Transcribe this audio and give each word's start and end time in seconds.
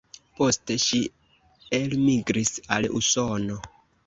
Poste 0.37 0.77
ŝi 0.83 1.01
elmigris 1.81 2.51
al 2.79 2.89
Usono. 3.03 3.61